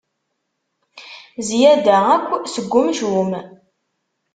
[1.45, 3.31] Zzyada akk seg umcum.